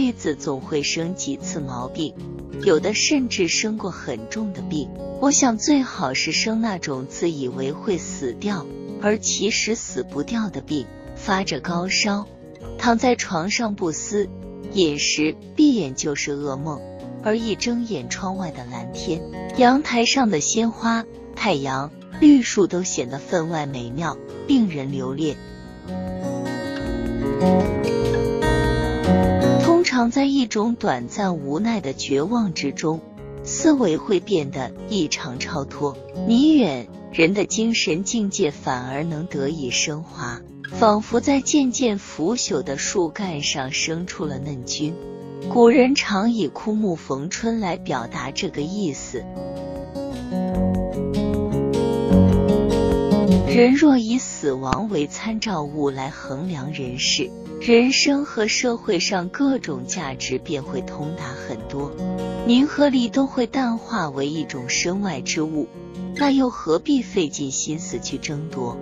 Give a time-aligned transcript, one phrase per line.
[0.00, 2.14] 辈子总会生几次毛病，
[2.64, 4.88] 有的甚至生过很重的病。
[5.20, 8.64] 我想最好是生那种自以为会死掉，
[9.02, 10.86] 而其实死不掉的病，
[11.16, 12.26] 发着高烧，
[12.78, 14.26] 躺在床上不思
[14.72, 16.80] 饮食，闭眼就是噩梦，
[17.22, 19.20] 而一睁眼，窗外的蓝天、
[19.58, 21.04] 阳台上的鲜花、
[21.36, 21.92] 太阳、
[22.22, 24.16] 绿树都显得分外美妙，
[24.48, 25.36] 令人留恋。
[30.00, 33.02] 躺在一种短暂无奈的绝望之中。
[33.44, 35.94] 思维会变得异常超脱、
[36.26, 40.40] 迷远，人的精神境界反而能得以升华，
[40.72, 44.94] 仿佛在渐渐腐朽的树干上生出了嫩菌。
[45.50, 49.22] 古人常以枯木逢春来表达这个意思。
[53.60, 57.30] 人若以死亡为参照物来衡量人世。
[57.60, 61.92] 人生和社会上各种价值便会通达很多，
[62.46, 65.68] 名和利都会淡化为一种身外之物，
[66.16, 68.78] 那又何必费尽心思去争夺？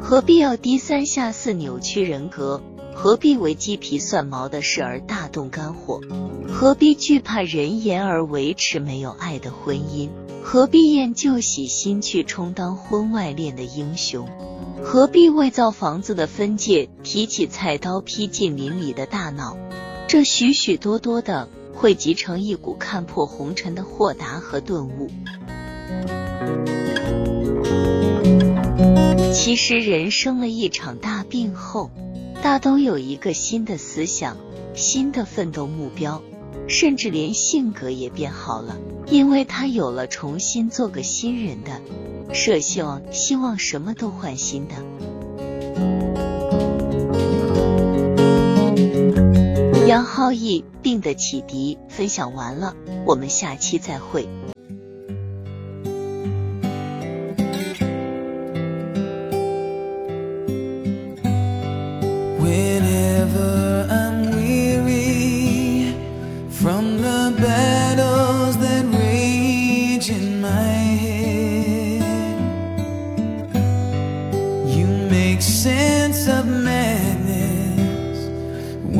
[0.00, 2.62] 何必要低三下四扭曲人格？
[2.94, 6.00] 何必为鸡皮蒜毛的事而大动肝火？
[6.48, 10.08] 何必惧怕人言而维持没有爱的婚姻？
[10.42, 14.28] 何必厌旧喜新去充当婚外恋的英雄？
[14.82, 19.56] 何必为造房子的分界提起菜刀劈进邻里的大脑？
[20.06, 25.08] 这许许多多的汇集成一股看破红尘的豁达和顿悟。
[29.32, 31.90] 其实人生了一场大病后，
[32.42, 34.36] 大都有一个新的思想、
[34.74, 36.20] 新的奋斗目标，
[36.66, 38.76] 甚至连性格也变好了，
[39.06, 41.80] 因为他有了重新做个新人的。
[42.34, 44.74] 设希望，希望什么都换新的。
[49.86, 52.74] 杨浩义病的启迪分享完了，
[53.06, 54.28] 我们下期再会。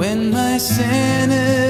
[0.02, 1.61] when my sentence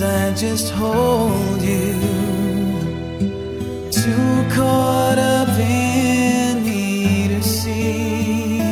[0.00, 1.92] just hold you.
[3.90, 8.62] Too caught up in me to see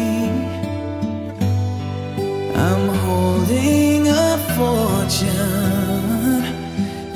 [2.54, 6.44] I'm holding a fortune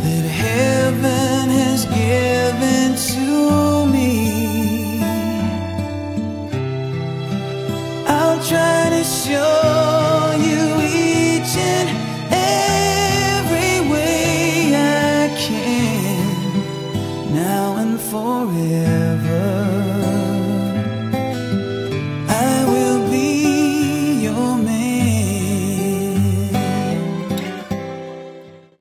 [0.05, 5.03] That heaven has given to me.
[8.06, 10.62] I'll try to show you